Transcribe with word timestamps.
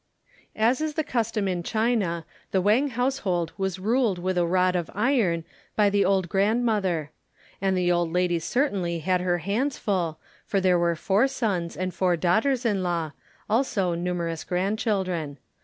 As 0.55 0.81
is 0.81 0.95
the 0.95 1.03
custom 1.03 1.47
in 1.47 1.61
China 1.61 2.25
the 2.49 2.59
Wang 2.59 2.87
household 2.87 3.53
was 3.55 3.77
ruled 3.77 4.17
with 4.17 4.35
a 4.35 4.47
rod 4.47 4.75
of 4.75 4.89
iron 4.95 5.43
by 5.75 5.91
the 5.91 6.03
old 6.03 6.27
grandmother. 6.27 7.11
And 7.61 7.77
the 7.77 7.91
old 7.91 8.11
lady 8.11 8.39
certainly 8.39 8.97
had 8.97 9.21
her 9.21 9.37
hands 9.37 9.77
full 9.77 10.17
for 10.43 10.59
there 10.59 10.79
were 10.79 10.95
four 10.95 11.27
sons, 11.27 11.77
and 11.77 11.93
four 11.93 12.17
daughters 12.17 12.65
in 12.65 12.81
law, 12.81 13.11
also 13.47 13.93
numerous 13.93 14.43
grandchildren. 14.43 15.37